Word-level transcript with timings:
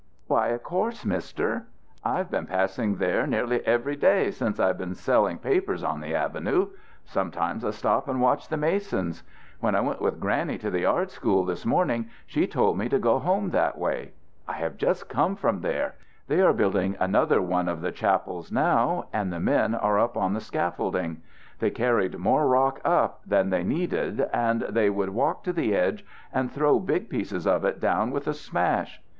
"Why, 0.25 0.47
of 0.47 0.63
course, 0.63 1.05
Mister. 1.05 1.67
I've 2.03 2.31
been 2.31 2.47
passing 2.47 2.95
there 2.95 3.27
nearly 3.27 3.63
every 3.67 3.95
day 3.95 4.31
since 4.31 4.59
I've 4.59 4.79
been 4.79 4.95
selling 4.95 5.37
papers 5.37 5.83
on 5.83 6.01
the 6.01 6.15
avenue. 6.15 6.69
Sometimes 7.05 7.63
I 7.63 7.69
stop 7.69 8.07
and 8.07 8.19
watch 8.19 8.47
the 8.47 8.57
masons. 8.57 9.21
When 9.59 9.75
I 9.75 9.81
went 9.81 10.01
with 10.01 10.19
Granny 10.19 10.57
to 10.57 10.71
the 10.71 10.85
art 10.85 11.11
school 11.11 11.45
this 11.45 11.67
morning, 11.67 12.09
she 12.25 12.47
told 12.47 12.79
me 12.79 12.89
to 12.89 12.97
go 12.97 13.19
home 13.19 13.51
that 13.51 13.77
way. 13.77 14.13
I 14.47 14.53
have 14.53 14.75
just 14.77 15.07
come 15.07 15.35
from 15.35 15.61
there. 15.61 15.93
They 16.27 16.41
are 16.41 16.51
building 16.51 16.97
another 16.99 17.39
one 17.39 17.69
of 17.69 17.81
the 17.81 17.91
chapels 17.91 18.51
now, 18.51 19.05
and 19.13 19.31
the 19.31 19.39
men 19.39 19.75
are 19.75 19.99
up 19.99 20.17
on 20.17 20.33
the 20.33 20.39
scaffolding. 20.41 21.21
They 21.59 21.69
carried 21.69 22.17
more 22.17 22.47
rock 22.47 22.81
up 22.83 23.21
than 23.27 23.51
they 23.51 23.61
needed 23.63 24.19
and 24.33 24.61
they 24.63 24.89
would 24.89 25.09
walk 25.11 25.43
to 25.43 25.53
the 25.53 25.75
edge 25.75 26.03
and 26.33 26.51
throw 26.51 26.79
big 26.79 27.07
pieces 27.07 27.45
of 27.45 27.63
it 27.65 27.79
down 27.79 28.09
with 28.09 28.25
a 28.27 28.33
smash. 28.33 28.99